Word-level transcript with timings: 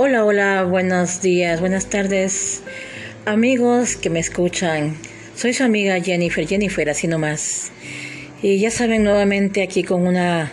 Hola, 0.00 0.24
hola, 0.24 0.62
buenos 0.62 1.22
días, 1.22 1.58
buenas 1.58 1.86
tardes, 1.86 2.62
amigos 3.24 3.96
que 3.96 4.10
me 4.10 4.20
escuchan. 4.20 4.96
Soy 5.34 5.52
su 5.52 5.64
amiga 5.64 6.00
Jennifer, 6.00 6.46
Jennifer, 6.46 6.88
así 6.88 7.08
nomás. 7.08 7.72
Y 8.40 8.60
ya 8.60 8.70
saben, 8.70 9.02
nuevamente 9.02 9.60
aquí 9.60 9.82
con 9.82 10.06
una 10.06 10.52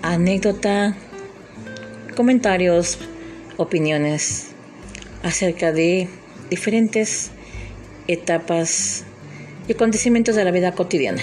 anécdota, 0.00 0.94
comentarios, 2.14 3.00
opiniones 3.56 4.50
acerca 5.24 5.72
de 5.72 6.08
diferentes 6.48 7.32
etapas 8.06 9.02
y 9.66 9.72
acontecimientos 9.72 10.36
de 10.36 10.44
la 10.44 10.52
vida 10.52 10.70
cotidiana. 10.70 11.20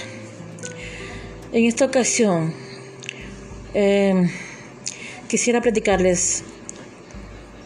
En 1.54 1.64
esta 1.64 1.86
ocasión, 1.86 2.52
em, 3.72 4.28
quisiera 5.26 5.62
platicarles 5.62 6.44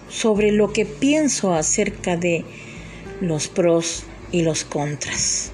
sobre 0.08 0.52
lo 0.52 0.72
que 0.72 0.86
pienso 0.86 1.54
acerca 1.54 2.16
de 2.16 2.44
los 3.20 3.48
pros 3.48 4.04
y 4.32 4.42
los 4.42 4.64
contras. 4.64 5.52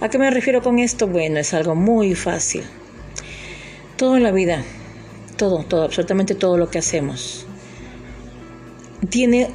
¿A 0.00 0.08
qué 0.08 0.18
me 0.18 0.30
refiero 0.30 0.62
con 0.62 0.78
esto? 0.78 1.08
Bueno, 1.08 1.38
es 1.38 1.54
algo 1.54 1.74
muy 1.74 2.14
fácil. 2.14 2.62
Todo 3.96 4.16
en 4.16 4.22
la 4.22 4.30
vida, 4.30 4.62
todo, 5.36 5.64
todo, 5.64 5.84
absolutamente 5.84 6.34
todo 6.34 6.56
lo 6.56 6.70
que 6.70 6.78
hacemos, 6.78 7.46
tiene 9.10 9.50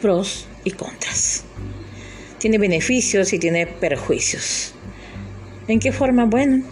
pros 0.00 0.46
y 0.64 0.70
contras. 0.70 1.44
Tiene 2.38 2.58
beneficios 2.58 3.32
y 3.32 3.38
tiene 3.38 3.66
perjuicios. 3.66 4.74
¿En 5.68 5.80
qué 5.80 5.92
forma? 5.92 6.24
Bueno, 6.26 6.64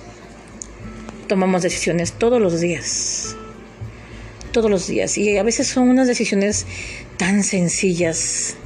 tomamos 1.28 1.62
decisiones 1.62 2.12
todos 2.12 2.40
los 2.40 2.60
días 2.60 3.36
todos 4.52 4.70
los 4.70 4.86
días. 4.86 5.18
Y 5.18 5.36
a 5.36 5.42
veces 5.42 5.66
son 5.66 5.88
unas 5.88 6.06
decisiones 6.06 6.66
tan 7.16 7.42
sencillas 7.42 8.56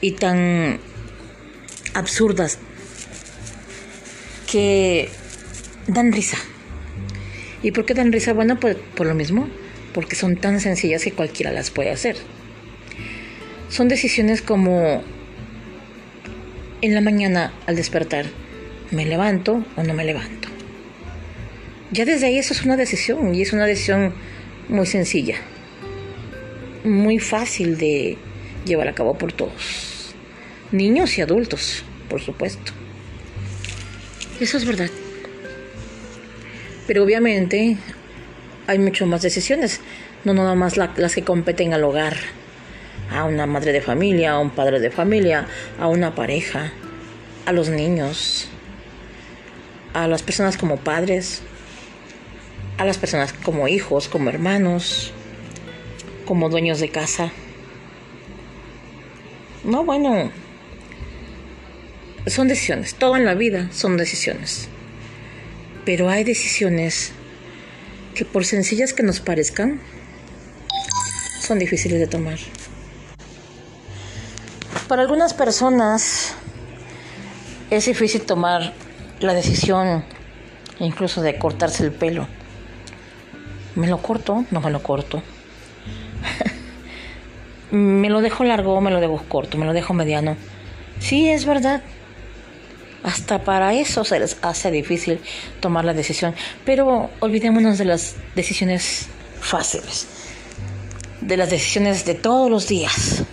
y 0.00 0.12
tan 0.12 0.78
absurdas 1.94 2.58
que 4.50 5.08
dan 5.86 6.12
risa. 6.12 6.36
¿Y 7.62 7.72
por 7.72 7.86
qué 7.86 7.94
dan 7.94 8.12
risa? 8.12 8.32
Bueno, 8.32 8.60
pues 8.60 8.76
por 8.94 9.06
lo 9.06 9.14
mismo, 9.14 9.48
porque 9.94 10.14
son 10.14 10.36
tan 10.36 10.60
sencillas 10.60 11.02
que 11.02 11.12
cualquiera 11.12 11.52
las 11.52 11.70
puede 11.70 11.90
hacer. 11.90 12.16
Son 13.68 13.88
decisiones 13.88 14.42
como 14.42 15.02
en 16.82 16.94
la 16.94 17.00
mañana 17.00 17.52
al 17.66 17.76
despertar, 17.76 18.26
¿me 18.90 19.06
levanto 19.06 19.64
o 19.76 19.82
no 19.82 19.94
me 19.94 20.04
levanto? 20.04 20.48
Ya 21.90 22.04
desde 22.04 22.26
ahí 22.26 22.38
eso 22.38 22.52
es 22.52 22.64
una 22.64 22.76
decisión 22.76 23.34
y 23.34 23.42
es 23.42 23.52
una 23.52 23.64
decisión 23.64 24.12
muy 24.68 24.86
sencilla, 24.86 25.36
muy 26.84 27.18
fácil 27.18 27.78
de 27.78 28.18
llevar 28.64 28.88
a 28.88 28.94
cabo 28.94 29.16
por 29.16 29.32
todos, 29.32 30.14
niños 30.72 31.16
y 31.18 31.22
adultos, 31.22 31.84
por 32.08 32.20
supuesto. 32.20 32.72
Eso 34.40 34.56
es 34.56 34.66
verdad. 34.66 34.90
Pero 36.86 37.02
obviamente 37.02 37.76
hay 38.66 38.78
mucho 38.78 39.06
más 39.06 39.22
decisiones, 39.22 39.80
no 40.24 40.34
nada 40.34 40.54
más 40.54 40.76
las 40.76 41.14
que 41.14 41.22
competen 41.22 41.72
al 41.72 41.84
hogar, 41.84 42.16
a 43.10 43.24
una 43.24 43.46
madre 43.46 43.72
de 43.72 43.80
familia, 43.80 44.32
a 44.32 44.38
un 44.38 44.50
padre 44.50 44.80
de 44.80 44.90
familia, 44.90 45.46
a 45.80 45.88
una 45.88 46.14
pareja, 46.14 46.72
a 47.44 47.52
los 47.52 47.68
niños, 47.68 48.48
a 49.94 50.08
las 50.08 50.22
personas 50.22 50.56
como 50.56 50.76
padres, 50.76 51.42
a 52.78 52.84
las 52.84 52.98
personas 52.98 53.32
como 53.32 53.68
hijos, 53.68 54.08
como 54.08 54.30
hermanos, 54.30 55.12
como 56.24 56.48
dueños 56.48 56.80
de 56.80 56.90
casa. 56.90 57.32
No, 59.64 59.84
bueno, 59.84 60.30
son 62.26 62.48
decisiones, 62.48 62.94
todo 62.94 63.16
en 63.16 63.24
la 63.24 63.34
vida 63.34 63.68
son 63.72 63.96
decisiones. 63.96 64.68
Pero 65.84 66.08
hay 66.08 66.24
decisiones 66.24 67.12
que 68.14 68.24
por 68.24 68.44
sencillas 68.44 68.92
que 68.92 69.02
nos 69.02 69.20
parezcan, 69.20 69.80
son 71.40 71.58
difíciles 71.58 72.00
de 72.00 72.06
tomar. 72.06 72.38
Para 74.88 75.02
algunas 75.02 75.34
personas 75.34 76.34
es 77.70 77.86
difícil 77.86 78.22
tomar 78.22 78.72
la 79.20 79.34
decisión 79.34 80.04
incluso 80.78 81.22
de 81.22 81.38
cortarse 81.38 81.84
el 81.84 81.92
pelo. 81.92 82.26
¿Me 83.76 83.86
lo 83.86 83.98
corto? 83.98 84.46
No 84.50 84.60
me 84.62 84.70
lo 84.70 84.82
corto. 84.82 85.22
¿Me 87.70 88.08
lo 88.08 88.22
dejo 88.22 88.42
largo 88.42 88.80
me 88.80 88.90
lo 88.90 89.00
dejo 89.00 89.22
corto? 89.28 89.58
¿Me 89.58 89.66
lo 89.66 89.74
dejo 89.74 89.92
mediano? 89.92 90.34
Sí, 90.98 91.28
es 91.28 91.44
verdad. 91.44 91.82
Hasta 93.02 93.44
para 93.44 93.74
eso 93.74 94.02
se 94.02 94.18
les 94.18 94.38
hace 94.40 94.70
difícil 94.70 95.20
tomar 95.60 95.84
la 95.84 95.92
decisión. 95.92 96.34
Pero 96.64 97.10
olvidémonos 97.20 97.76
de 97.76 97.84
las 97.84 98.16
decisiones 98.34 99.08
fáciles. 99.40 100.08
De 101.20 101.36
las 101.36 101.50
decisiones 101.50 102.06
de 102.06 102.14
todos 102.14 102.50
los 102.50 102.68
días. 102.68 103.24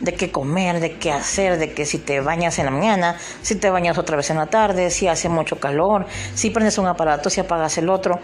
De 0.00 0.12
qué 0.12 0.30
comer, 0.30 0.80
de 0.80 0.98
qué 0.98 1.12
hacer, 1.12 1.58
de 1.58 1.72
que 1.72 1.86
si 1.86 1.96
te 1.96 2.20
bañas 2.20 2.58
en 2.58 2.66
la 2.66 2.72
mañana, 2.72 3.16
si 3.40 3.54
te 3.54 3.70
bañas 3.70 3.96
otra 3.96 4.18
vez 4.18 4.28
en 4.28 4.36
la 4.36 4.48
tarde, 4.48 4.90
si 4.90 5.08
hace 5.08 5.30
mucho 5.30 5.58
calor, 5.58 6.06
si 6.34 6.50
prendes 6.50 6.76
un 6.76 6.88
aparato, 6.88 7.30
si 7.30 7.40
apagas 7.40 7.78
el 7.78 7.88
otro. 7.88 8.20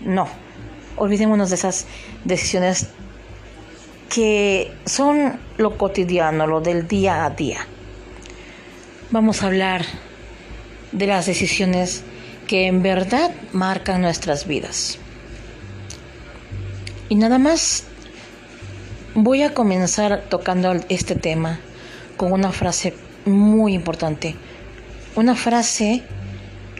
No 0.00 0.49
olvidémonos 1.00 1.48
de 1.48 1.56
esas 1.56 1.86
decisiones 2.24 2.88
que 4.10 4.70
son 4.84 5.40
lo 5.56 5.78
cotidiano, 5.78 6.46
lo 6.46 6.60
del 6.60 6.86
día 6.86 7.24
a 7.24 7.30
día. 7.30 7.66
Vamos 9.10 9.42
a 9.42 9.46
hablar 9.46 9.84
de 10.92 11.06
las 11.06 11.26
decisiones 11.26 12.04
que 12.46 12.66
en 12.66 12.82
verdad 12.82 13.30
marcan 13.52 14.02
nuestras 14.02 14.46
vidas. 14.46 14.98
Y 17.08 17.14
nada 17.14 17.38
más 17.38 17.84
voy 19.14 19.42
a 19.42 19.54
comenzar 19.54 20.24
tocando 20.28 20.74
este 20.88 21.14
tema 21.14 21.60
con 22.16 22.32
una 22.32 22.52
frase 22.52 22.94
muy 23.24 23.72
importante. 23.72 24.36
Una 25.16 25.34
frase 25.34 26.02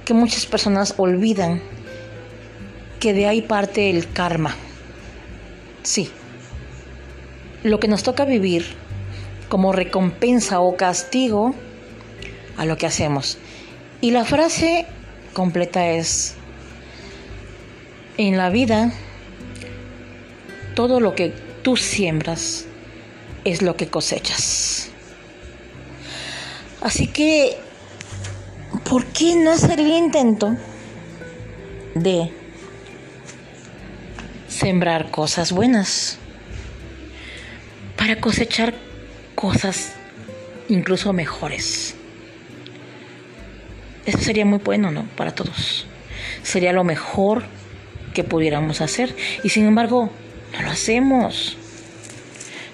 que 0.05 0.13
muchas 0.13 0.45
personas 0.45 0.95
olvidan 0.99 1.63
que 3.01 3.15
de 3.15 3.27
ahí 3.27 3.43
parte 3.43 3.91
el 3.91 4.13
karma. 4.13 4.55
Sí, 5.83 6.11
lo 7.63 7.81
que 7.81 7.89
nos 7.89 8.03
toca 8.03 8.25
vivir 8.25 8.65
como 9.49 9.73
recompensa 9.73 10.61
o 10.61 10.77
castigo 10.77 11.55
a 12.57 12.67
lo 12.67 12.77
que 12.77 12.87
hacemos. 12.87 13.39
Y 14.01 14.13
la 14.13 14.25
frase 14.25 14.87
completa 15.33 15.89
es, 15.89 16.35
en 18.19 18.37
la 18.37 18.51
vida, 18.51 18.93
todo 20.75 21.01
lo 21.01 21.15
que 21.15 21.35
tú 21.63 21.77
siembras 21.77 22.67
es 23.45 23.63
lo 23.63 23.77
que 23.77 23.89
cosechas. 23.89 24.91
Así 26.83 27.07
que, 27.07 27.59
¿por 28.89 29.07
qué 29.07 29.35
no 29.37 29.53
hacer 29.53 29.81
el 29.81 29.91
intento 29.91 30.57
de 31.95 32.40
sembrar 34.61 35.11
cosas 35.11 35.53
buenas, 35.53 36.19
para 37.97 38.21
cosechar 38.21 38.75
cosas 39.35 39.95
incluso 40.69 41.15
mejores. 41.15 41.95
Eso 44.05 44.19
sería 44.19 44.45
muy 44.45 44.59
bueno, 44.59 44.91
¿no? 44.91 45.05
Para 45.17 45.35
todos. 45.35 45.87
Sería 46.43 46.75
lo 46.75 46.85
mejor 46.85 47.45
que 48.13 48.23
pudiéramos 48.23 48.83
hacer. 48.83 49.17
Y 49.43 49.49
sin 49.49 49.67
embargo, 49.67 50.11
no 50.53 50.63
lo 50.63 50.71
hacemos. 50.71 51.57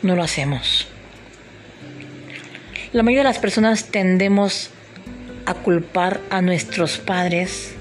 No 0.02 0.16
lo 0.16 0.24
hacemos. 0.24 0.88
La 2.92 3.04
mayoría 3.04 3.22
de 3.22 3.28
las 3.28 3.38
personas 3.38 3.86
tendemos 3.86 4.70
a 5.44 5.54
culpar 5.54 6.20
a 6.30 6.42
nuestros 6.42 6.98
padres 6.98 7.74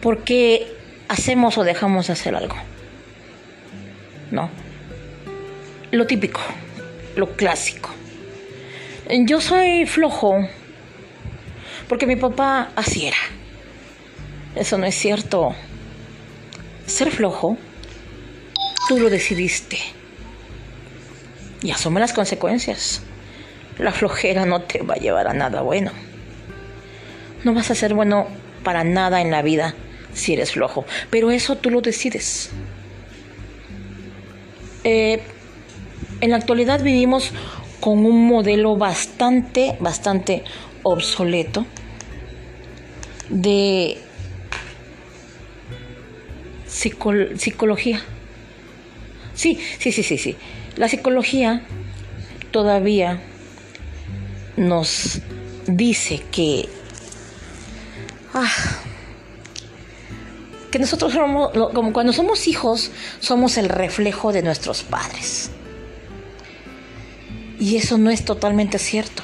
porque 0.00 0.77
hacemos 1.08 1.58
o 1.58 1.64
dejamos 1.64 2.06
de 2.06 2.12
hacer 2.12 2.34
algo. 2.34 2.56
¿No? 4.30 4.50
Lo 5.90 6.06
típico, 6.06 6.40
lo 7.16 7.30
clásico. 7.32 7.90
Yo 9.10 9.40
soy 9.40 9.86
flojo 9.86 10.46
porque 11.88 12.06
mi 12.06 12.16
papá 12.16 12.70
así 12.76 13.06
era. 13.06 13.16
Eso 14.54 14.76
no 14.76 14.84
es 14.84 14.94
cierto. 14.94 15.54
Ser 16.86 17.10
flojo, 17.10 17.56
tú 18.88 18.98
lo 18.98 19.08
decidiste. 19.08 19.78
Y 21.62 21.70
asume 21.70 22.00
las 22.00 22.12
consecuencias. 22.12 23.02
La 23.78 23.92
flojera 23.92 24.44
no 24.44 24.62
te 24.62 24.82
va 24.82 24.94
a 24.94 24.98
llevar 24.98 25.26
a 25.28 25.32
nada 25.32 25.62
bueno. 25.62 25.90
No 27.44 27.54
vas 27.54 27.70
a 27.70 27.74
ser 27.74 27.94
bueno 27.94 28.26
para 28.62 28.84
nada 28.84 29.22
en 29.22 29.30
la 29.30 29.42
vida 29.42 29.74
si 30.18 30.34
eres 30.34 30.52
flojo. 30.52 30.84
Pero 31.10 31.30
eso 31.30 31.56
tú 31.56 31.70
lo 31.70 31.80
decides. 31.80 32.50
Eh, 34.84 35.20
en 36.20 36.30
la 36.30 36.36
actualidad 36.36 36.82
vivimos 36.82 37.32
con 37.80 38.04
un 38.04 38.26
modelo 38.26 38.76
bastante, 38.76 39.76
bastante 39.80 40.44
obsoleto 40.82 41.66
de 43.28 43.98
psicología. 46.66 48.02
Sí, 49.34 49.58
sí, 49.78 49.92
sí, 49.92 50.02
sí, 50.02 50.18
sí. 50.18 50.36
La 50.76 50.88
psicología 50.88 51.62
todavía 52.50 53.20
nos 54.56 55.20
dice 55.66 56.22
que 56.32 56.68
ah, 58.34 58.50
que 60.70 60.78
nosotros 60.78 61.12
somos, 61.12 61.52
como 61.74 61.92
cuando 61.92 62.12
somos 62.12 62.46
hijos, 62.46 62.90
somos 63.20 63.56
el 63.56 63.68
reflejo 63.68 64.32
de 64.32 64.42
nuestros 64.42 64.82
padres. 64.82 65.50
Y 67.58 67.76
eso 67.76 67.98
no 67.98 68.10
es 68.10 68.24
totalmente 68.24 68.78
cierto. 68.78 69.22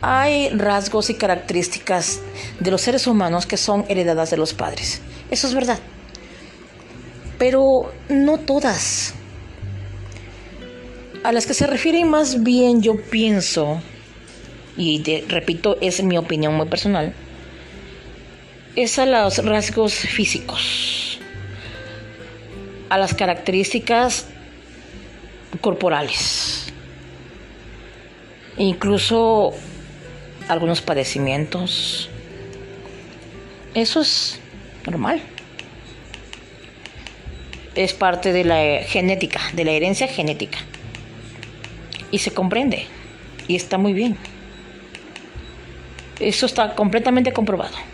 Hay 0.00 0.48
rasgos 0.50 1.10
y 1.10 1.14
características 1.14 2.20
de 2.58 2.70
los 2.70 2.80
seres 2.80 3.06
humanos 3.06 3.46
que 3.46 3.56
son 3.56 3.84
heredadas 3.88 4.30
de 4.30 4.36
los 4.36 4.54
padres. 4.54 5.00
Eso 5.30 5.46
es 5.46 5.54
verdad. 5.54 5.78
Pero 7.38 7.92
no 8.08 8.38
todas. 8.38 9.14
A 11.22 11.30
las 11.32 11.46
que 11.46 11.54
se 11.54 11.66
refieren 11.66 12.08
más 12.08 12.42
bien 12.42 12.82
yo 12.82 13.00
pienso, 13.00 13.80
y 14.76 15.02
repito, 15.28 15.76
es 15.80 16.02
mi 16.02 16.18
opinión 16.18 16.54
muy 16.54 16.66
personal, 16.66 17.14
es 18.74 18.98
a 18.98 19.04
los 19.04 19.44
rasgos 19.44 19.92
físicos, 19.94 21.18
a 22.88 22.96
las 22.96 23.12
características 23.12 24.26
corporales, 25.60 26.72
incluso 28.56 29.52
algunos 30.48 30.80
padecimientos. 30.80 32.08
Eso 33.74 34.00
es 34.00 34.40
normal. 34.86 35.20
Es 37.74 37.94
parte 37.94 38.32
de 38.32 38.44
la 38.44 38.84
genética, 38.84 39.40
de 39.54 39.64
la 39.64 39.72
herencia 39.72 40.06
genética. 40.06 40.58
Y 42.10 42.18
se 42.18 42.32
comprende. 42.32 42.86
Y 43.48 43.56
está 43.56 43.78
muy 43.78 43.94
bien. 43.94 44.18
Eso 46.20 46.44
está 46.44 46.74
completamente 46.74 47.32
comprobado 47.32 47.91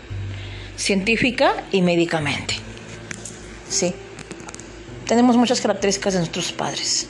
científica 0.79 1.63
y 1.71 1.81
médicamente. 1.81 2.55
Sí. 3.69 3.93
Tenemos 5.05 5.35
muchas 5.35 5.59
características 5.59 6.13
de 6.13 6.19
nuestros 6.19 6.53
padres. 6.53 7.07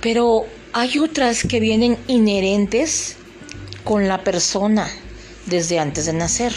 Pero 0.00 0.46
hay 0.72 0.98
otras 0.98 1.42
que 1.42 1.58
vienen 1.60 1.98
inherentes 2.06 3.16
con 3.82 4.06
la 4.06 4.22
persona 4.22 4.88
desde 5.46 5.80
antes 5.80 6.06
de 6.06 6.12
nacer. 6.12 6.52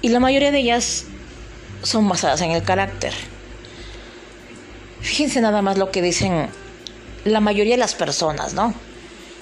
Y 0.00 0.08
la 0.08 0.20
mayoría 0.20 0.50
de 0.52 0.60
ellas 0.60 1.04
son 1.82 2.08
basadas 2.08 2.40
en 2.40 2.52
el 2.52 2.62
carácter. 2.62 3.12
Fíjense 5.00 5.40
nada 5.40 5.60
más 5.62 5.76
lo 5.76 5.90
que 5.90 6.00
dicen 6.00 6.48
la 7.24 7.40
mayoría 7.40 7.74
de 7.74 7.78
las 7.78 7.94
personas, 7.94 8.54
¿no? 8.54 8.72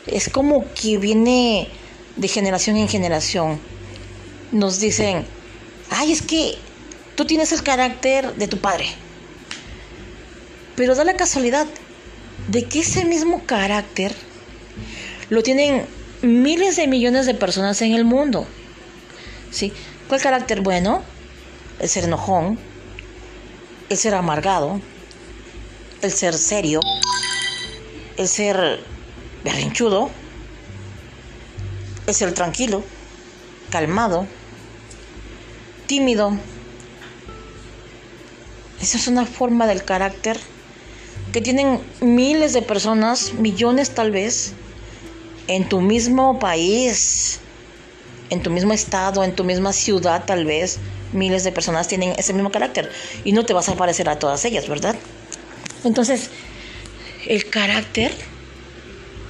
Es 0.06 0.28
como 0.28 0.64
que 0.74 0.98
viene 0.98 1.68
de 2.16 2.28
generación 2.28 2.76
en 2.76 2.88
generación 2.88 3.60
nos 4.52 4.80
dicen, 4.80 5.24
ay, 5.90 6.12
es 6.12 6.22
que 6.22 6.58
tú 7.14 7.24
tienes 7.24 7.52
el 7.52 7.62
carácter 7.62 8.34
de 8.34 8.48
tu 8.48 8.58
padre. 8.58 8.86
Pero 10.76 10.94
da 10.94 11.04
la 11.04 11.16
casualidad 11.16 11.66
de 12.48 12.64
que 12.64 12.80
ese 12.80 13.04
mismo 13.04 13.42
carácter 13.44 14.14
lo 15.30 15.42
tienen 15.42 15.86
miles 16.22 16.76
de 16.76 16.86
millones 16.86 17.26
de 17.26 17.34
personas 17.34 17.80
en 17.82 17.94
el 17.94 18.04
mundo. 18.04 18.46
¿Sí? 19.50 19.72
¿Cuál 20.08 20.20
carácter 20.20 20.60
bueno? 20.60 21.02
El 21.78 21.88
ser 21.88 22.04
enojón, 22.04 22.58
el 23.88 23.96
ser 23.96 24.14
amargado, 24.14 24.80
el 26.02 26.10
ser 26.10 26.34
serio, 26.34 26.80
el 28.16 28.28
ser 28.28 28.80
berrinchudo, 29.44 30.10
el 32.06 32.14
ser 32.14 32.32
tranquilo 32.32 32.84
calmado, 33.70 34.26
tímido. 35.86 36.36
Esa 38.80 38.98
es 38.98 39.08
una 39.08 39.24
forma 39.24 39.66
del 39.66 39.84
carácter 39.84 40.38
que 41.32 41.40
tienen 41.40 41.80
miles 42.00 42.52
de 42.52 42.62
personas, 42.62 43.34
millones 43.34 43.90
tal 43.90 44.10
vez, 44.10 44.52
en 45.48 45.68
tu 45.68 45.80
mismo 45.80 46.38
país, 46.38 47.40
en 48.30 48.42
tu 48.42 48.50
mismo 48.50 48.72
estado, 48.72 49.24
en 49.24 49.34
tu 49.34 49.44
misma 49.44 49.72
ciudad 49.72 50.24
tal 50.24 50.44
vez, 50.44 50.78
miles 51.12 51.44
de 51.44 51.52
personas 51.52 51.88
tienen 51.88 52.14
ese 52.18 52.32
mismo 52.32 52.50
carácter 52.50 52.90
y 53.24 53.32
no 53.32 53.44
te 53.44 53.52
vas 53.52 53.68
a 53.68 53.76
parecer 53.76 54.08
a 54.08 54.18
todas 54.18 54.44
ellas, 54.44 54.68
¿verdad? 54.68 54.96
Entonces, 55.84 56.30
el 57.26 57.48
carácter, 57.48 58.12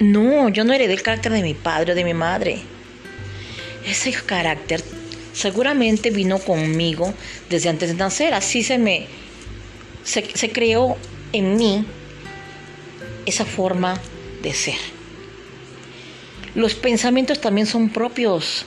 no, 0.00 0.48
yo 0.48 0.64
no 0.64 0.72
heredé 0.72 0.92
el 0.92 1.02
carácter 1.02 1.32
de 1.32 1.42
mi 1.42 1.54
padre 1.54 1.92
o 1.92 1.94
de 1.94 2.04
mi 2.04 2.14
madre 2.14 2.62
ese 3.86 4.12
carácter 4.12 4.82
seguramente 5.36 6.10
vino 6.10 6.38
conmigo 6.38 7.12
desde 7.50 7.68
antes 7.68 7.90
de 7.90 7.94
nacer. 7.94 8.32
Así 8.32 8.62
se 8.62 8.78
me 8.78 9.06
se, 10.02 10.50
creó 10.50 10.96
en 11.32 11.56
mí 11.56 11.84
esa 13.26 13.44
forma 13.44 14.00
de 14.42 14.54
ser. 14.54 14.78
Los 16.54 16.74
pensamientos 16.74 17.40
también 17.40 17.66
son 17.66 17.90
propios. 17.90 18.64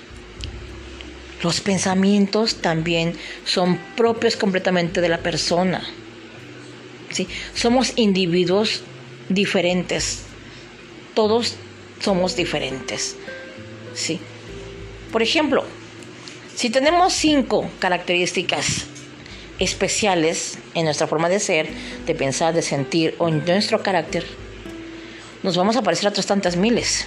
Los 1.42 1.60
pensamientos 1.60 2.56
también 2.58 3.16
son 3.46 3.80
propios 3.96 4.36
completamente 4.36 5.02
de 5.02 5.10
la 5.10 5.20
persona. 5.20 5.82
¿sí? 7.10 7.28
Somos 7.56 7.94
individuos 7.96 8.82
diferentes. 9.30 10.20
Todos 11.16 11.56
somos 12.00 12.36
diferentes. 12.36 13.16
¿sí? 13.96 14.20
Por 15.12 15.24
ejemplo, 15.24 15.64
si 16.60 16.70
tenemos 16.70 17.14
cinco 17.14 17.70
características 17.80 18.84
especiales 19.60 20.58
en 20.74 20.84
nuestra 20.84 21.08
forma 21.08 21.30
de 21.30 21.40
ser, 21.40 21.70
de 22.06 22.14
pensar, 22.16 22.54
de 22.54 22.62
sentir 22.62 23.16
o 23.18 23.30
en 23.30 23.46
nuestro 23.46 23.82
carácter, 23.82 24.26
nos 25.42 25.56
vamos 25.56 25.78
a 25.78 25.84
parecer 25.84 26.08
a 26.08 26.10
otras 26.10 26.26
tantas 26.26 26.58
miles. 26.58 27.06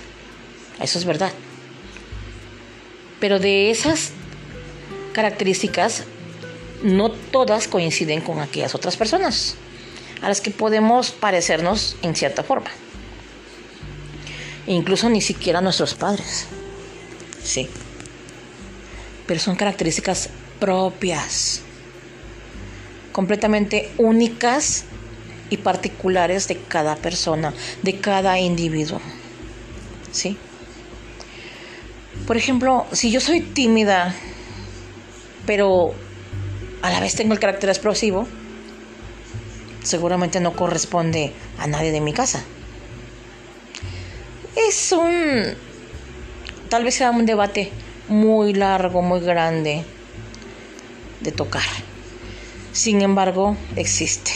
Eso 0.80 0.98
es 0.98 1.04
verdad. 1.04 1.30
Pero 3.20 3.38
de 3.38 3.70
esas 3.70 4.12
características, 5.12 6.04
no 6.82 7.10
todas 7.10 7.68
coinciden 7.68 8.22
con 8.22 8.40
aquellas 8.40 8.74
otras 8.74 8.96
personas 8.96 9.56
a 10.22 10.28
las 10.28 10.40
que 10.40 10.50
podemos 10.50 11.10
parecernos 11.10 11.96
en 12.00 12.16
cierta 12.16 12.42
forma. 12.42 12.70
Incluso 14.66 15.10
ni 15.10 15.20
siquiera 15.20 15.60
nuestros 15.60 15.92
padres. 15.92 16.46
Sí 17.44 17.68
pero 19.26 19.40
son 19.40 19.56
características 19.56 20.30
propias, 20.58 21.62
completamente 23.12 23.90
únicas 23.98 24.84
y 25.50 25.58
particulares 25.58 26.48
de 26.48 26.56
cada 26.56 26.96
persona, 26.96 27.52
de 27.82 27.98
cada 27.98 28.38
individuo. 28.38 29.00
¿Sí? 30.10 30.36
Por 32.26 32.36
ejemplo, 32.36 32.86
si 32.92 33.10
yo 33.10 33.20
soy 33.20 33.40
tímida, 33.40 34.14
pero 35.46 35.94
a 36.82 36.90
la 36.90 37.00
vez 37.00 37.14
tengo 37.14 37.32
el 37.32 37.40
carácter 37.40 37.70
explosivo, 37.70 38.26
seguramente 39.82 40.40
no 40.40 40.54
corresponde 40.54 41.32
a 41.58 41.66
nadie 41.66 41.92
de 41.92 42.00
mi 42.00 42.12
casa. 42.12 42.42
Es 44.56 44.92
un... 44.92 45.54
Tal 46.68 46.84
vez 46.84 46.94
sea 46.94 47.10
un 47.10 47.26
debate 47.26 47.72
muy 48.08 48.54
largo, 48.54 49.02
muy 49.02 49.20
grande 49.20 49.84
de 51.20 51.32
tocar. 51.32 51.62
Sin 52.72 53.02
embargo, 53.02 53.56
existe. 53.76 54.32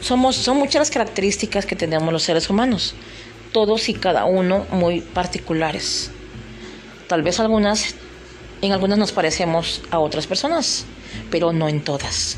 Somos, 0.00 0.36
son 0.36 0.56
muchas 0.56 0.80
las 0.80 0.90
características 0.90 1.64
que 1.64 1.76
tenemos 1.76 2.12
los 2.12 2.22
seres 2.22 2.50
humanos, 2.50 2.94
todos 3.52 3.88
y 3.88 3.94
cada 3.94 4.24
uno 4.24 4.66
muy 4.70 5.00
particulares. 5.00 6.10
Tal 7.08 7.22
vez 7.22 7.40
algunas, 7.40 7.94
en 8.62 8.72
algunas 8.72 8.98
nos 8.98 9.12
parecemos 9.12 9.82
a 9.90 9.98
otras 9.98 10.26
personas, 10.26 10.86
pero 11.30 11.52
no 11.52 11.68
en 11.68 11.82
todas. 11.82 12.36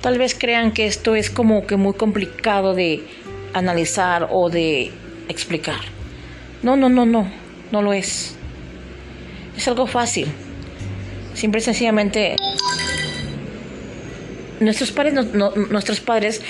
Tal 0.00 0.18
vez 0.18 0.34
crean 0.34 0.72
que 0.72 0.86
esto 0.86 1.14
es 1.14 1.30
como 1.30 1.66
que 1.66 1.76
muy 1.76 1.94
complicado 1.94 2.74
de 2.74 3.06
analizar 3.52 4.28
o 4.30 4.48
de 4.48 4.92
explicar. 5.28 5.80
No, 6.62 6.76
no, 6.76 6.88
no, 6.88 7.06
no, 7.06 7.30
no 7.70 7.82
lo 7.82 7.92
es. 7.92 8.36
Es 9.60 9.68
algo 9.68 9.86
fácil. 9.86 10.26
Simple 11.34 11.60
y 11.60 11.62
sencillamente 11.62 12.36
nuestros 14.58 14.90
padres 14.90 15.12
no, 15.12 15.50
nuestros 15.50 16.00
padres 16.00 16.40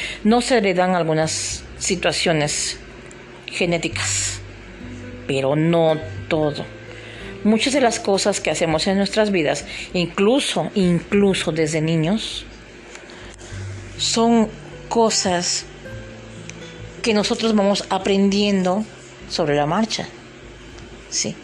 se 0.43 0.57
heredan 0.57 0.95
algunas 0.95 1.65
situaciones 1.77 2.79
genéticas, 3.47 4.39
pero 5.27 5.57
no 5.57 5.99
todo. 6.29 6.65
Muchas 7.43 7.73
de 7.73 7.81
las 7.81 7.99
cosas 7.99 8.39
que 8.39 8.53
hacemos 8.53 8.87
en 8.87 8.97
nuestras 8.97 9.33
vidas, 9.33 9.65
incluso, 9.93 10.71
incluso 10.77 11.51
desde 11.51 11.81
niños, 11.81 12.45
son 13.99 14.49
cosas 14.89 15.65
que 17.03 17.13
nosotros 17.13 17.57
vamos 17.57 17.87
aprendiendo 17.91 18.85
sobre 19.29 19.57
la 19.57 19.67
marcha. 19.67 20.07
Sí. 21.09 21.35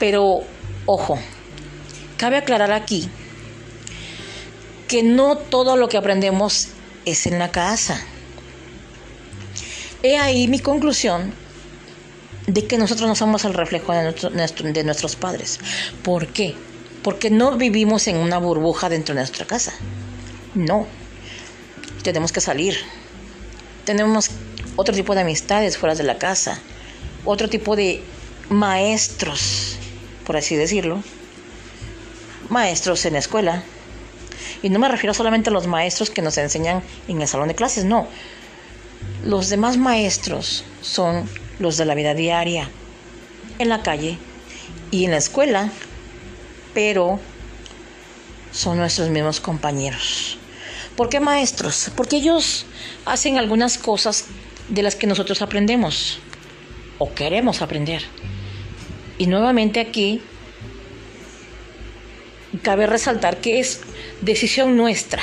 Pero, 0.00 0.40
ojo, 0.86 1.18
cabe 2.16 2.38
aclarar 2.38 2.72
aquí 2.72 3.08
que 4.88 5.04
no 5.04 5.36
todo 5.36 5.76
lo 5.76 5.88
que 5.88 5.98
aprendemos 5.98 6.68
es 7.04 7.26
en 7.26 7.38
la 7.38 7.52
casa. 7.52 8.02
He 10.02 10.16
ahí 10.16 10.48
mi 10.48 10.58
conclusión 10.58 11.32
de 12.46 12.66
que 12.66 12.78
nosotros 12.78 13.08
no 13.08 13.14
somos 13.14 13.44
el 13.44 13.54
reflejo 13.54 13.92
de, 13.92 14.72
de 14.72 14.84
nuestros 14.84 15.14
padres. 15.14 15.60
¿Por 16.02 16.26
qué? 16.28 16.56
Porque 17.04 17.30
no 17.30 17.56
vivimos 17.56 18.08
en 18.08 18.16
una 18.16 18.38
burbuja 18.38 18.88
dentro 18.88 19.14
de 19.14 19.20
nuestra 19.20 19.46
casa. 19.46 19.72
No. 20.54 20.86
Tenemos 22.02 22.32
que 22.32 22.40
salir. 22.40 22.74
Tenemos 23.84 24.30
otro 24.76 24.94
tipo 24.94 25.14
de 25.14 25.20
amistades 25.20 25.76
fuera 25.76 25.94
de 25.94 26.02
la 26.02 26.18
casa. 26.18 26.58
Otro 27.24 27.48
tipo 27.48 27.76
de 27.76 28.02
maestros, 28.48 29.78
por 30.30 30.36
así 30.36 30.54
decirlo. 30.54 31.02
Maestros 32.50 33.04
en 33.04 33.14
la 33.14 33.18
escuela 33.18 33.64
y 34.62 34.70
no 34.70 34.78
me 34.78 34.88
refiero 34.88 35.12
solamente 35.12 35.50
a 35.50 35.52
los 35.52 35.66
maestros 35.66 36.08
que 36.08 36.22
nos 36.22 36.38
enseñan 36.38 36.84
en 37.08 37.20
el 37.20 37.26
salón 37.26 37.48
de 37.48 37.56
clases, 37.56 37.84
no. 37.84 38.06
Los 39.24 39.48
demás 39.48 39.76
maestros 39.76 40.62
son 40.82 41.28
los 41.58 41.76
de 41.78 41.84
la 41.84 41.96
vida 41.96 42.14
diaria, 42.14 42.70
en 43.58 43.70
la 43.70 43.82
calle 43.82 44.18
y 44.92 45.04
en 45.04 45.10
la 45.10 45.16
escuela, 45.16 45.72
pero 46.74 47.18
son 48.52 48.78
nuestros 48.78 49.08
mismos 49.08 49.40
compañeros. 49.40 50.38
¿Por 50.94 51.08
qué 51.08 51.18
maestros? 51.18 51.90
Porque 51.96 52.18
ellos 52.18 52.66
hacen 53.04 53.36
algunas 53.36 53.78
cosas 53.78 54.26
de 54.68 54.84
las 54.84 54.94
que 54.94 55.08
nosotros 55.08 55.42
aprendemos 55.42 56.20
o 56.98 57.12
queremos 57.12 57.62
aprender. 57.62 58.04
Y 59.20 59.26
nuevamente 59.26 59.80
aquí 59.80 60.22
cabe 62.62 62.86
resaltar 62.86 63.36
que 63.42 63.60
es 63.60 63.82
decisión 64.22 64.78
nuestra, 64.78 65.22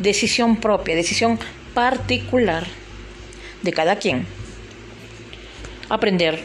decisión 0.00 0.56
propia, 0.56 0.96
decisión 0.96 1.38
particular 1.72 2.66
de 3.62 3.72
cada 3.72 3.94
quien. 3.94 4.26
Aprender 5.88 6.42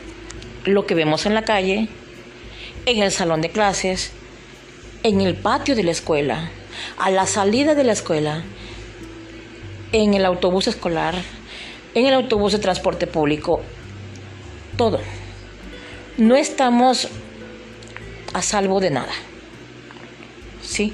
lo 0.65 0.85
que 0.85 0.93
vemos 0.93 1.25
en 1.25 1.33
la 1.33 1.41
calle, 1.41 1.87
en 2.85 3.01
el 3.01 3.11
salón 3.11 3.41
de 3.41 3.49
clases, 3.49 4.11
en 5.01 5.19
el 5.19 5.33
patio 5.33 5.75
de 5.75 5.85
la 5.85 5.91
escuela, 5.91 6.51
a 6.99 7.09
la 7.09 7.25
salida 7.25 7.73
de 7.73 7.85
la 7.85 7.93
escuela, 7.93 8.43
en 9.93 10.13
el 10.13 10.25
autobús 10.25 10.67
escolar, 10.67 11.15
en 11.95 12.05
el 12.05 12.13
autobús 12.13 12.51
de 12.51 12.59
transporte 12.59 13.07
público, 13.07 13.63
todo. 14.77 14.99
No 16.17 16.35
estamos 16.35 17.09
a 18.33 18.41
salvo 18.41 18.79
de 18.79 18.91
nada. 18.91 19.11
¿Sí? 20.61 20.93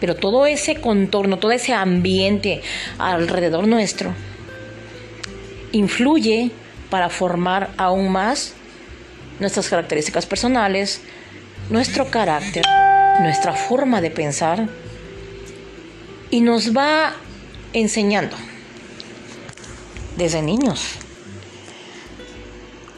Pero 0.00 0.14
todo 0.14 0.46
ese 0.46 0.80
contorno, 0.80 1.38
todo 1.38 1.52
ese 1.52 1.72
ambiente 1.72 2.62
alrededor 2.98 3.66
nuestro 3.66 4.14
influye 5.72 6.50
para 6.90 7.08
formar 7.08 7.70
aún 7.76 8.10
más 8.10 8.54
nuestras 9.40 9.68
características 9.68 10.26
personales, 10.26 11.00
nuestro 11.70 12.10
carácter, 12.10 12.64
nuestra 13.20 13.52
forma 13.52 14.00
de 14.00 14.10
pensar 14.10 14.68
y 16.30 16.40
nos 16.40 16.76
va 16.76 17.14
enseñando 17.72 18.36
desde 20.16 20.42
niños. 20.42 20.98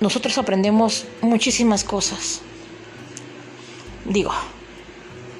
Nosotros 0.01 0.39
aprendemos 0.39 1.07
muchísimas 1.21 1.85
cosas. 1.85 2.41
Digo, 4.05 4.31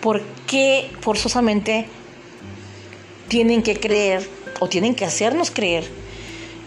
¿por 0.01 0.23
qué 0.47 0.91
forzosamente 1.01 1.87
tienen 3.29 3.63
que 3.63 3.79
creer 3.79 4.29
o 4.61 4.69
tienen 4.69 4.95
que 4.95 5.05
hacernos 5.05 5.51
creer 5.51 5.89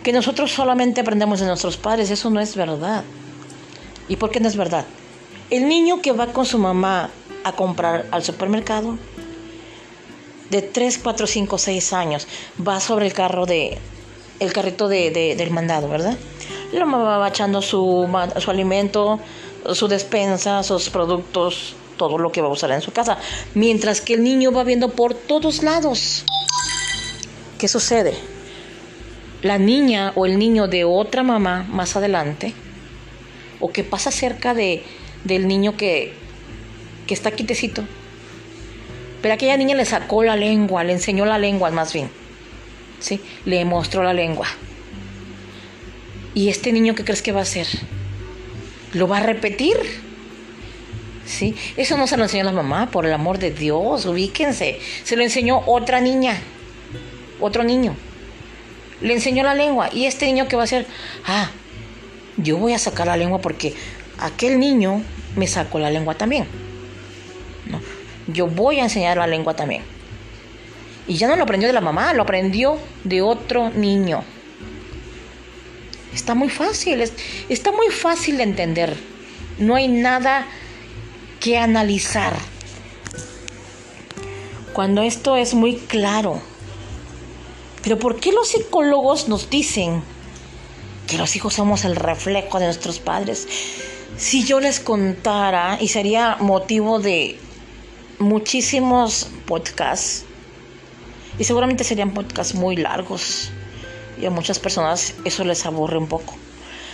que 0.03 0.13
nosotros 0.13 0.51
solamente 0.51 1.01
aprendemos 1.01 1.39
de 1.39 1.47
nuestros 1.47 1.77
padres? 1.77 2.09
Eso 2.09 2.29
no 2.29 2.39
es 2.39 2.55
verdad. 2.55 3.03
¿Y 4.07 4.15
por 4.15 4.31
qué 4.31 4.39
no 4.39 4.47
es 4.47 4.55
verdad? 4.55 4.85
El 5.49 5.67
niño 5.67 6.01
que 6.01 6.11
va 6.11 6.27
con 6.27 6.45
su 6.45 6.57
mamá 6.57 7.09
a 7.43 7.51
comprar 7.51 8.07
al 8.11 8.23
supermercado, 8.23 8.97
de 10.49 10.61
3, 10.61 10.99
4, 11.01 11.27
5, 11.27 11.57
6 11.57 11.93
años, 11.93 12.27
va 12.65 12.79
sobre 12.79 13.05
el 13.07 13.13
carro 13.13 13.45
de, 13.45 13.77
el 14.39 14.51
carrito 14.51 14.89
de, 14.89 15.35
del 15.37 15.51
mandado, 15.51 15.87
¿verdad? 15.87 16.17
La 16.71 16.85
mamá 16.85 17.17
va 17.17 17.27
echando 17.27 17.61
su, 17.61 18.07
su 18.37 18.51
alimento, 18.51 19.19
su 19.73 19.87
despensa, 19.87 20.63
sus 20.63 20.89
productos, 20.89 21.75
todo 21.97 22.17
lo 22.17 22.31
que 22.31 22.41
va 22.41 22.47
a 22.47 22.51
usar 22.51 22.71
en 22.71 22.81
su 22.81 22.91
casa, 22.91 23.17
mientras 23.53 24.01
que 24.01 24.13
el 24.13 24.23
niño 24.23 24.51
va 24.51 24.63
viendo 24.63 24.89
por 24.89 25.13
todos 25.13 25.63
lados. 25.63 26.23
¿Qué 27.59 27.67
sucede? 27.67 28.13
La 29.41 29.57
niña 29.57 30.13
o 30.15 30.25
el 30.25 30.39
niño 30.39 30.67
de 30.67 30.83
otra 30.83 31.23
mamá 31.23 31.65
más 31.69 31.95
adelante, 31.95 32.53
o 33.59 33.71
que 33.71 33.83
pasa 33.83 34.09
cerca 34.09 34.53
de, 34.53 34.83
del 35.23 35.47
niño 35.47 35.75
que, 35.77 36.13
que 37.05 37.13
está 37.13 37.31
quitecito, 37.31 37.83
pero 39.21 39.33
aquella 39.33 39.57
niña 39.57 39.75
le 39.75 39.85
sacó 39.85 40.23
la 40.23 40.35
lengua, 40.35 40.83
le 40.83 40.93
enseñó 40.93 41.25
la 41.25 41.37
lengua 41.37 41.69
más 41.69 41.93
bien, 41.93 42.09
¿sí? 42.99 43.21
Le 43.45 43.63
mostró 43.65 44.03
la 44.03 44.13
lengua. 44.13 44.47
¿Y 46.33 46.49
este 46.49 46.71
niño 46.71 46.95
qué 46.95 47.03
crees 47.03 47.21
que 47.21 47.31
va 47.31 47.39
a 47.39 47.43
hacer? 47.43 47.67
¿Lo 48.93 49.07
va 49.07 49.17
a 49.17 49.23
repetir? 49.23 49.77
¿sí? 51.31 51.55
Eso 51.77 51.97
no 51.97 52.07
se 52.07 52.17
lo 52.17 52.23
enseñó 52.23 52.43
la 52.43 52.51
mamá, 52.51 52.91
por 52.91 53.05
el 53.05 53.13
amor 53.13 53.39
de 53.39 53.51
Dios, 53.51 54.05
ubíquense. 54.05 54.79
Se 55.03 55.15
lo 55.15 55.23
enseñó 55.23 55.63
otra 55.65 56.01
niña, 56.01 56.35
otro 57.39 57.63
niño. 57.63 57.95
Le 59.01 59.13
enseñó 59.13 59.43
la 59.43 59.55
lengua. 59.55 59.89
¿Y 59.91 60.05
este 60.05 60.25
niño 60.27 60.47
qué 60.47 60.55
va 60.55 60.63
a 60.63 60.65
hacer? 60.65 60.85
Ah, 61.25 61.49
yo 62.37 62.57
voy 62.57 62.73
a 62.73 62.79
sacar 62.79 63.07
la 63.07 63.17
lengua 63.17 63.39
porque 63.39 63.73
aquel 64.19 64.59
niño 64.59 65.01
me 65.35 65.47
sacó 65.47 65.79
la 65.79 65.89
lengua 65.89 66.15
también. 66.15 66.45
¿No? 67.67 67.81
Yo 68.31 68.47
voy 68.47 68.79
a 68.79 68.83
enseñar 68.83 69.17
la 69.17 69.27
lengua 69.27 69.55
también. 69.55 69.81
Y 71.07 71.15
ya 71.15 71.27
no 71.27 71.35
lo 71.35 71.43
aprendió 71.43 71.67
de 71.67 71.73
la 71.73 71.81
mamá, 71.81 72.13
lo 72.13 72.23
aprendió 72.23 72.77
de 73.03 73.21
otro 73.21 73.71
niño. 73.71 74.23
Está 76.13 76.35
muy 76.35 76.49
fácil, 76.49 77.01
está 77.49 77.71
muy 77.71 77.87
fácil 77.87 78.37
de 78.37 78.43
entender. 78.43 78.97
No 79.57 79.75
hay 79.75 79.87
nada 79.87 80.45
que 81.39 81.57
analizar. 81.57 82.33
Cuando 84.73 85.01
esto 85.01 85.37
es 85.37 85.53
muy 85.53 85.77
claro. 85.77 86.41
Pero 87.83 87.97
¿por 87.97 88.19
qué 88.19 88.31
los 88.31 88.49
psicólogos 88.49 89.27
nos 89.27 89.49
dicen 89.49 90.03
que 91.07 91.17
los 91.17 91.35
hijos 91.35 91.55
somos 91.55 91.83
el 91.85 91.95
reflejo 91.95 92.59
de 92.59 92.65
nuestros 92.65 92.99
padres? 92.99 93.47
Si 94.17 94.43
yo 94.43 94.59
les 94.59 94.79
contara, 94.79 95.77
y 95.79 95.87
sería 95.87 96.37
motivo 96.39 96.99
de 96.99 97.39
muchísimos 98.19 99.29
podcasts, 99.47 100.25
y 101.39 101.43
seguramente 101.43 101.83
serían 101.83 102.13
podcasts 102.13 102.53
muy 102.53 102.75
largos, 102.75 103.49
y 104.21 104.25
a 104.25 104.29
muchas 104.29 104.59
personas 104.59 105.15
eso 105.25 105.43
les 105.43 105.65
aburre 105.65 105.97
un 105.97 106.07
poco. 106.07 106.35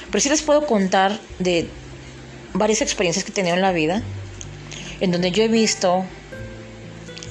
Pero 0.10 0.22
sí 0.22 0.29
les 0.29 0.41
puedo 0.41 0.65
contar 0.65 1.19
de 1.39 1.69
varias 2.53 2.81
experiencias 2.81 3.25
que 3.25 3.31
he 3.31 3.36
tenido 3.36 3.55
en 3.55 3.62
la 3.62 3.74
vida 3.74 4.01
en 5.00 5.12
donde 5.12 5.31
yo 5.31 5.43
he 5.43 5.48
visto 5.48 6.05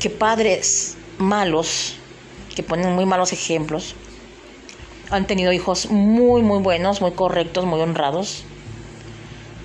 que 0.00 0.10
padres 0.10 0.96
malos, 1.18 1.96
que 2.54 2.62
ponen 2.62 2.94
muy 2.94 3.06
malos 3.06 3.32
ejemplos, 3.32 3.94
han 5.10 5.26
tenido 5.26 5.52
hijos 5.52 5.90
muy, 5.90 6.42
muy 6.42 6.60
buenos, 6.60 7.00
muy 7.00 7.12
correctos, 7.12 7.64
muy 7.64 7.80
honrados, 7.80 8.44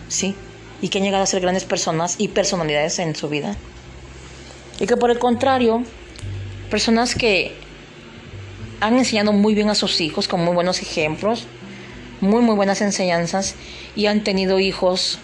¿sí? 0.07 0.35
Y 0.81 0.89
que 0.89 0.97
han 0.97 1.03
llegado 1.03 1.23
a 1.23 1.27
ser 1.27 1.41
grandes 1.41 1.65
personas 1.65 2.15
y 2.17 2.29
personalidades 2.29 2.97
en 2.99 3.15
su 3.15 3.29
vida. 3.29 3.55
Y 4.79 4.87
que 4.87 4.97
por 4.97 5.11
el 5.11 5.19
contrario, 5.19 5.83
personas 6.69 7.13
que 7.15 7.55
han 8.81 8.97
enseñado 8.97 9.31
muy 9.31 9.53
bien 9.53 9.69
a 9.69 9.75
sus 9.75 10.01
hijos 10.01 10.27
con 10.27 10.43
muy 10.43 10.53
buenos 10.53 10.81
ejemplos, 10.81 11.45
muy, 12.19 12.41
muy 12.41 12.55
buenas 12.55 12.81
enseñanzas 12.81 13.55
y 13.95 14.07
han 14.07 14.23
tenido 14.23 14.59
hijos 14.59 15.19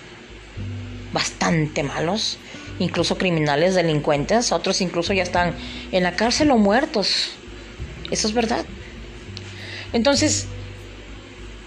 bastante 1.12 1.84
malos 1.84 2.38
incluso 2.80 3.18
criminales, 3.18 3.76
delincuentes, 3.76 4.52
otros 4.52 4.82
incluso 4.82 5.12
ya 5.12 5.24
están 5.24 5.56
en 5.92 6.04
la 6.04 6.16
cárcel 6.16 6.52
o 6.52 6.58
muertos. 6.58 7.32
Eso 8.12 8.28
es 8.28 8.34
verdad. 8.36 8.66
Entonces, 9.94 10.46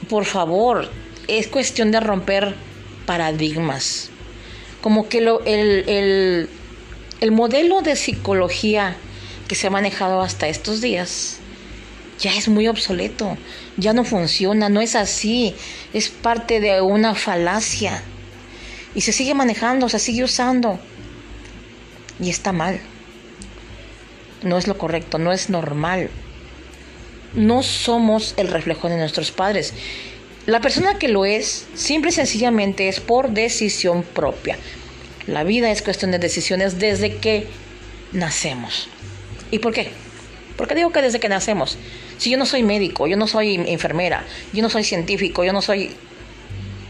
por 0.09 0.25
favor, 0.25 0.88
es 1.26 1.49
cuestión 1.49 1.90
de 1.90 1.99
romper 1.99 2.54
paradigmas. 3.06 4.11
Como 4.80 5.09
que 5.09 5.20
lo, 5.20 5.44
el, 5.44 5.88
el, 5.88 6.49
el 7.20 7.32
modelo 7.32 7.82
de 7.82 7.97
psicología 7.97 8.97
que 9.49 9.56
se 9.56 9.66
ha 9.66 9.70
manejado 9.70 10.23
hasta 10.23 10.49
estos 10.49 10.80
días 10.80 11.39
ya 12.21 12.35
es 12.35 12.49
muy 12.49 12.69
obsoleto, 12.69 13.37
ya 13.77 13.93
no 13.93 14.05
funciona, 14.05 14.69
no 14.69 14.81
es 14.81 14.95
así, 14.95 15.55
es 15.93 16.09
parte 16.09 16.61
de 16.61 16.81
una 16.81 17.15
falacia 17.15 18.03
y 18.95 19.00
se 19.03 19.12
sigue 19.12 19.35
manejando, 19.35 19.89
se 19.89 19.99
sigue 19.99 20.25
usando 20.25 20.79
y 22.21 22.31
está 22.31 22.53
mal. 22.53 22.81
No 24.43 24.59
es 24.59 24.67
lo 24.67 24.79
correcto, 24.79 25.19
no 25.19 25.33
es 25.33 25.50
normal. 25.50 26.11
No 27.35 27.62
somos 27.62 28.35
el 28.37 28.49
reflejo 28.49 28.89
de 28.89 28.97
nuestros 28.97 29.31
padres. 29.31 29.73
La 30.47 30.61
persona 30.61 30.99
que 30.99 31.09
lo 31.09 31.25
es, 31.25 31.67
simple 31.75 32.11
y 32.11 32.15
sencillamente 32.15 32.89
es 32.89 33.00
por 33.00 33.31
decisión 33.31 34.03
propia. 34.03 34.59
La 35.27 35.45
vida 35.45 35.71
es 35.71 35.83
cuestión 35.83 36.11
de 36.11 36.19
decisiones 36.19 36.79
desde 36.79 37.17
que 37.17 37.47
nacemos. 38.12 38.89
¿Y 39.50 39.59
por 39.59 39.73
qué? 39.73 39.91
Porque 40.57 40.75
digo 40.75 40.91
que 40.91 41.03
desde 41.03 41.21
que 41.21 41.29
nacemos. 41.29 41.79
Si 42.21 42.29
yo 42.29 42.37
no 42.37 42.45
soy 42.45 42.62
médico, 42.62 43.07
yo 43.07 43.17
no 43.17 43.27
soy 43.27 43.55
enfermera, 43.55 44.27
yo 44.53 44.61
no 44.61 44.69
soy 44.69 44.85
científico, 44.85 45.43
yo 45.43 45.55
no 45.55 45.62
soy... 45.62 45.97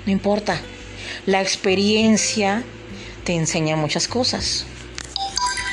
No 0.05 0.11
importa. 0.11 0.61
La 1.25 1.41
experiencia 1.41 2.65
te 3.23 3.35
enseña 3.35 3.77
muchas 3.77 4.09
cosas. 4.09 4.67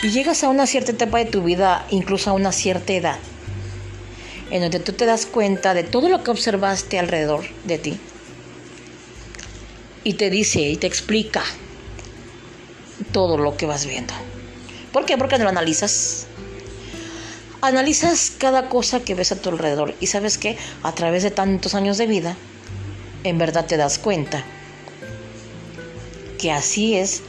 Y 0.03 0.11
llegas 0.11 0.43
a 0.43 0.49
una 0.49 0.67
cierta 0.67 0.91
etapa 0.91 1.17
de 1.17 1.25
tu 1.25 1.41
vida, 1.41 1.87
incluso 1.89 2.29
a 2.29 2.33
una 2.33 2.51
cierta 2.51 2.93
edad, 2.93 3.17
en 4.51 4.61
donde 4.61 4.79
tú 4.79 4.93
te 4.93 5.07
das 5.07 5.25
cuenta 5.25 5.73
de 5.73 5.83
todo 5.83 6.07
lo 6.07 6.23
que 6.23 6.29
observaste 6.29 6.99
alrededor 6.99 7.43
de 7.63 7.79
ti. 7.79 7.99
Y 10.03 10.13
te 10.13 10.29
dice 10.29 10.59
y 10.59 10.77
te 10.77 10.85
explica 10.85 11.43
todo 13.11 13.39
lo 13.39 13.57
que 13.57 13.65
vas 13.65 13.87
viendo. 13.87 14.13
¿Por 14.93 15.07
qué? 15.07 15.17
Porque 15.17 15.39
no 15.39 15.45
lo 15.45 15.49
analizas. 15.49 16.26
Analizas 17.61 18.31
cada 18.37 18.69
cosa 18.69 18.99
que 18.99 19.15
ves 19.15 19.31
a 19.31 19.41
tu 19.41 19.49
alrededor 19.49 19.95
y 19.99 20.07
sabes 20.07 20.37
que 20.37 20.57
a 20.83 20.93
través 20.93 21.23
de 21.23 21.31
tantos 21.31 21.73
años 21.73 21.97
de 21.97 22.05
vida, 22.05 22.37
en 23.23 23.37
verdad 23.37 23.65
te 23.65 23.77
das 23.77 23.97
cuenta 23.97 24.45
que 26.37 26.51
así 26.51 26.95
es 26.95 27.21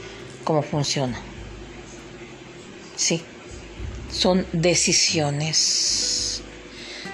como 0.43 0.61
funciona. 0.61 1.19
Sí, 2.95 3.23
son 4.11 4.45
decisiones. 4.51 6.41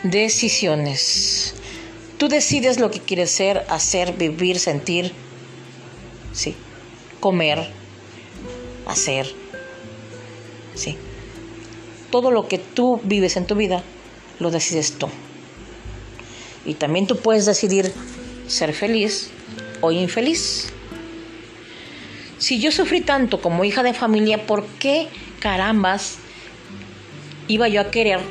Decisiones. 0.04 1.54
Tú 2.18 2.28
decides 2.28 2.80
lo 2.80 2.92
que 2.92 3.00
quieres 3.00 3.32
ser, 3.32 3.66
hacer, 3.70 4.14
vivir, 4.14 4.60
sentir. 4.60 5.14
Sí. 6.34 6.56
Comer, 7.20 7.72
hacer. 8.88 9.34
Sí. 10.76 10.98
Todo 12.16 12.32
lo 12.32 12.48
que 12.48 12.60
tú 12.60 13.02
vives 13.04 13.36
en 13.36 13.46
tu 13.46 13.56
vida, 13.56 13.84
lo 14.40 14.50
decides 14.50 14.94
tú. 14.94 15.10
Y 16.64 16.76
también 16.76 17.08
tú 17.08 17.18
puedes 17.18 17.46
decidir 17.46 17.92
ser 18.48 18.74
feliz 18.74 19.32
o 19.82 19.92
infeliz. 19.92 20.70
Si 22.38 22.62
yo 22.62 22.72
sufrí 22.72 23.02
tanto 23.02 23.42
como 23.42 23.66
hija 23.66 23.84
de 23.84 23.94
familia, 23.94 24.46
¿por 24.46 24.66
qué 24.80 25.10
carambas 25.42 26.16
iba 27.50 27.68
yo 27.68 27.82
a 27.82 27.92
querer 27.92 28.22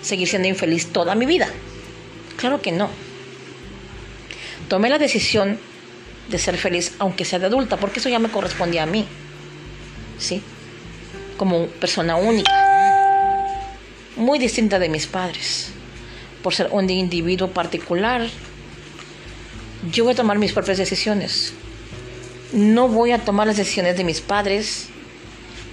seguir 0.00 0.26
siendo 0.26 0.48
infeliz 0.48 0.86
toda 0.86 1.14
mi 1.14 1.26
vida? 1.26 1.50
Claro 2.38 2.62
que 2.62 2.72
no. 2.72 2.88
Tomé 4.70 4.88
la 4.88 4.96
decisión 4.96 5.58
de 6.30 6.38
ser 6.38 6.56
feliz, 6.56 6.94
aunque 6.98 7.26
sea 7.26 7.40
de 7.40 7.44
adulta, 7.44 7.76
porque 7.76 8.00
eso 8.00 8.08
ya 8.08 8.18
me 8.18 8.30
correspondía 8.30 8.84
a 8.84 8.86
mí. 8.86 9.04
¿Sí? 10.18 10.40
Como 11.36 11.66
persona 11.66 12.16
única. 12.16 12.63
Muy 14.16 14.38
distinta 14.38 14.78
de 14.78 14.88
mis 14.88 15.06
padres. 15.06 15.70
Por 16.42 16.54
ser 16.54 16.68
un 16.70 16.88
individuo 16.88 17.48
particular. 17.50 18.28
Yo 19.90 20.04
voy 20.04 20.12
a 20.12 20.16
tomar 20.16 20.38
mis 20.38 20.52
propias 20.52 20.78
decisiones. 20.78 21.52
No 22.52 22.88
voy 22.88 23.12
a 23.12 23.18
tomar 23.18 23.46
las 23.46 23.56
decisiones 23.56 23.96
de 23.96 24.04
mis 24.04 24.20
padres 24.20 24.88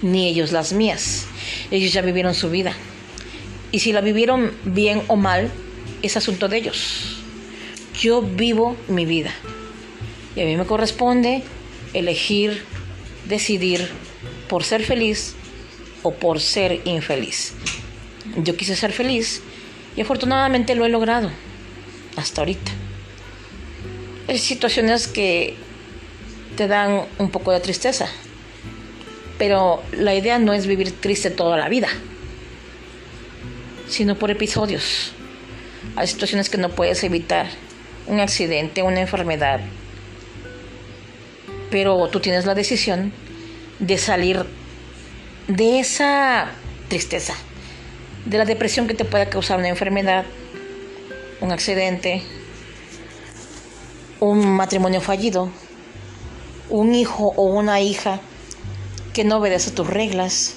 ni 0.02 0.28
ellos 0.28 0.52
las 0.52 0.72
mías. 0.72 1.26
Ellos 1.70 1.92
ya 1.92 2.02
vivieron 2.02 2.34
su 2.34 2.50
vida. 2.50 2.74
Y 3.70 3.78
si 3.78 3.92
la 3.92 4.00
vivieron 4.00 4.52
bien 4.64 5.02
o 5.06 5.16
mal, 5.16 5.50
es 6.02 6.16
asunto 6.16 6.48
de 6.48 6.58
ellos. 6.58 7.22
Yo 7.98 8.22
vivo 8.22 8.76
mi 8.88 9.06
vida. 9.06 9.32
Y 10.34 10.42
a 10.42 10.44
mí 10.44 10.56
me 10.56 10.66
corresponde 10.66 11.42
elegir, 11.94 12.64
decidir 13.28 13.88
por 14.48 14.64
ser 14.64 14.82
feliz 14.82 15.34
o 16.02 16.12
por 16.12 16.40
ser 16.40 16.80
infeliz. 16.84 17.54
Yo 18.36 18.56
quise 18.56 18.76
ser 18.76 18.92
feliz 18.92 19.42
y 19.96 20.00
afortunadamente 20.00 20.74
lo 20.74 20.84
he 20.84 20.88
logrado 20.88 21.30
hasta 22.16 22.40
ahorita. 22.40 22.70
Hay 24.28 24.38
situaciones 24.38 25.08
que 25.08 25.56
te 26.56 26.68
dan 26.68 27.02
un 27.18 27.30
poco 27.30 27.52
de 27.52 27.60
tristeza, 27.60 28.08
pero 29.38 29.82
la 29.92 30.14
idea 30.14 30.38
no 30.38 30.52
es 30.52 30.66
vivir 30.66 30.92
triste 30.92 31.30
toda 31.30 31.56
la 31.56 31.68
vida, 31.68 31.88
sino 33.88 34.16
por 34.16 34.30
episodios. 34.30 35.12
Hay 35.96 36.06
situaciones 36.06 36.48
que 36.48 36.58
no 36.58 36.70
puedes 36.70 37.02
evitar, 37.02 37.46
un 38.06 38.20
accidente, 38.20 38.82
una 38.82 39.00
enfermedad, 39.00 39.60
pero 41.70 42.08
tú 42.08 42.20
tienes 42.20 42.46
la 42.46 42.54
decisión 42.54 43.12
de 43.78 43.98
salir 43.98 44.44
de 45.48 45.80
esa 45.80 46.52
tristeza, 46.88 47.34
de 48.24 48.38
la 48.38 48.44
depresión 48.44 48.86
que 48.86 48.94
te 48.94 49.04
pueda 49.04 49.28
causar 49.28 49.58
una 49.58 49.68
enfermedad, 49.68 50.24
un 51.40 51.52
accidente, 51.52 52.22
un 54.20 54.46
matrimonio 54.54 55.00
fallido, 55.00 55.50
un 56.70 56.94
hijo 56.94 57.32
o 57.36 57.42
una 57.44 57.80
hija 57.80 58.20
que 59.12 59.24
no 59.24 59.38
obedece 59.38 59.70
tus 59.72 59.86
reglas, 59.86 60.54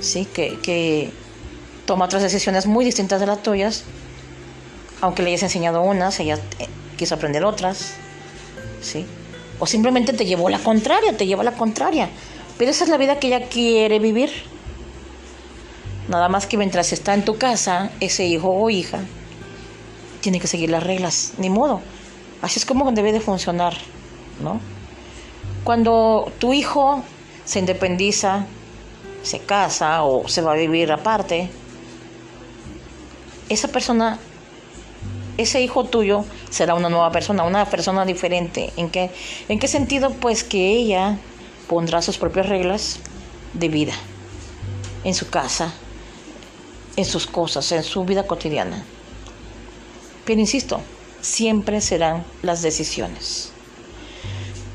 ¿sí? 0.00 0.24
que, 0.24 0.58
que 0.60 1.10
toma 1.84 2.04
otras 2.04 2.22
decisiones 2.22 2.66
muy 2.66 2.84
distintas 2.84 3.20
de 3.20 3.26
las 3.26 3.42
tuyas, 3.42 3.84
aunque 5.00 5.22
le 5.22 5.30
hayas 5.30 5.42
enseñado 5.42 5.82
unas, 5.82 6.20
ella 6.20 6.38
quiso 6.96 7.16
aprender 7.16 7.44
otras, 7.44 7.94
¿sí? 8.80 9.04
o 9.58 9.66
simplemente 9.66 10.12
te 10.12 10.24
llevó 10.24 10.48
la 10.48 10.58
contraria, 10.58 11.16
te 11.16 11.26
lleva 11.26 11.42
la 11.42 11.52
contraria, 11.52 12.08
pero 12.56 12.70
esa 12.70 12.84
es 12.84 12.90
la 12.90 12.96
vida 12.96 13.18
que 13.18 13.26
ella 13.26 13.48
quiere 13.48 13.98
vivir. 13.98 14.51
Nada 16.12 16.28
más 16.28 16.46
que 16.46 16.58
mientras 16.58 16.92
está 16.92 17.14
en 17.14 17.24
tu 17.24 17.38
casa, 17.38 17.90
ese 17.98 18.26
hijo 18.26 18.50
o 18.50 18.68
hija 18.68 19.00
tiene 20.20 20.40
que 20.40 20.46
seguir 20.46 20.68
las 20.68 20.82
reglas, 20.82 21.32
ni 21.38 21.48
modo. 21.48 21.80
Así 22.42 22.58
es 22.58 22.66
como 22.66 22.92
debe 22.92 23.12
de 23.12 23.20
funcionar, 23.20 23.72
¿no? 24.42 24.60
Cuando 25.64 26.30
tu 26.38 26.52
hijo 26.52 27.02
se 27.46 27.60
independiza, 27.60 28.44
se 29.22 29.38
casa 29.38 30.02
o 30.02 30.28
se 30.28 30.42
va 30.42 30.52
a 30.52 30.56
vivir 30.56 30.92
aparte, 30.92 31.48
esa 33.48 33.68
persona, 33.68 34.18
ese 35.38 35.62
hijo 35.62 35.84
tuyo 35.84 36.26
será 36.50 36.74
una 36.74 36.90
nueva 36.90 37.10
persona, 37.10 37.42
una 37.44 37.64
persona 37.64 38.04
diferente. 38.04 38.70
¿En 38.76 38.90
qué, 38.90 39.10
en 39.48 39.58
qué 39.58 39.66
sentido? 39.66 40.10
Pues 40.10 40.44
que 40.44 40.72
ella 40.72 41.16
pondrá 41.68 42.02
sus 42.02 42.18
propias 42.18 42.50
reglas 42.50 42.98
de 43.54 43.68
vida 43.70 43.94
en 45.04 45.14
su 45.14 45.30
casa, 45.30 45.72
en 46.96 47.04
sus 47.04 47.26
cosas, 47.26 47.70
en 47.72 47.82
su 47.82 48.04
vida 48.04 48.26
cotidiana. 48.26 48.84
Pero 50.24 50.40
insisto, 50.40 50.80
siempre 51.20 51.80
serán 51.80 52.24
las 52.42 52.62
decisiones. 52.62 53.52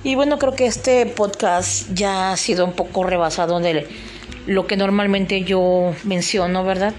Y 0.03 0.15
bueno, 0.15 0.39
creo 0.39 0.55
que 0.55 0.65
este 0.65 1.05
podcast 1.05 1.89
ya 1.93 2.31
ha 2.31 2.37
sido 2.37 2.65
un 2.65 2.73
poco 2.73 3.03
rebasado 3.03 3.59
de 3.59 3.87
lo 4.45 4.67
que 4.67 4.77
normalmente 4.77 5.43
yo 5.43 5.93
menciono, 6.03 6.63
¿verdad? 6.63 6.93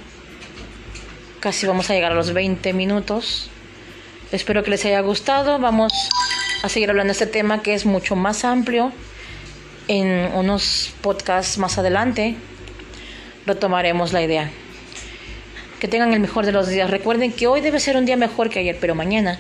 Casi 1.41 1.67
vamos 1.67 1.89
a 1.91 1.95
llegar 1.95 2.13
a 2.13 2.15
los 2.15 2.33
20 2.33 2.73
minutos. 2.73 3.49
Espero 4.33 4.63
que 4.63 4.71
les 4.71 4.85
haya 4.85 5.01
gustado. 5.01 5.59
Vamos 5.59 5.93
a 6.63 6.69
seguir 6.69 6.91
hablando 6.91 7.09
de 7.09 7.13
este 7.13 7.27
tema 7.27 7.63
que 7.63 7.75
es 7.75 7.87
mucho 7.87 8.17
más 8.17 8.45
amplio. 8.45 8.93
En 9.87 10.31
unos 10.35 10.93
podcasts 11.01 11.57
más 11.57 11.79
adelante 11.79 12.37
retomaremos 13.47 14.13
la 14.13 14.23
idea. 14.23 14.51
Que 15.81 15.89
tengan 15.89 16.13
el 16.13 16.21
mejor 16.21 16.45
de 16.47 16.53
los 16.53 16.69
días. 16.69 16.91
Recuerden 16.91 17.33
que 17.33 17.47
hoy 17.47 17.61
debe 17.61 17.81
ser 17.81 17.97
un 17.97 18.05
día 18.05 18.17
mejor 18.17 18.51
que 18.51 18.59
ayer, 18.59 18.77
pero 18.81 18.95
mañana 18.95 19.39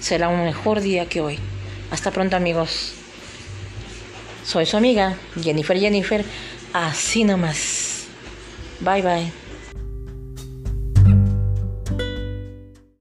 será 0.00 0.28
un 0.28 0.44
mejor 0.44 0.80
día 0.80 1.06
que 1.06 1.20
hoy. 1.20 1.38
Hasta 1.90 2.10
pronto 2.10 2.36
amigos. 2.36 2.94
Soy 4.44 4.66
su 4.66 4.76
amiga 4.76 5.16
Jennifer 5.40 5.78
Jennifer, 5.78 6.24
así 6.72 7.24
nomás. 7.24 8.04
Bye 8.80 9.02
bye. 9.02 9.45